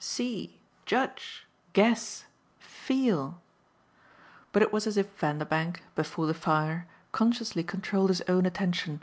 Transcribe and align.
"See, 0.00 0.60
judge, 0.86 1.44
guess, 1.72 2.26
feel!" 2.60 3.42
But 4.52 4.62
it 4.62 4.72
was 4.72 4.86
as 4.86 4.96
if 4.96 5.12
Vanderbank, 5.18 5.80
before 5.96 6.26
the 6.28 6.34
fire, 6.34 6.86
consciously 7.10 7.64
controlled 7.64 8.10
his 8.10 8.22
own 8.28 8.46
attention. 8.46 9.02